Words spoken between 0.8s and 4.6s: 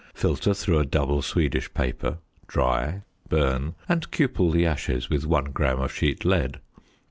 double Swedish paper, dry, burn, and cupel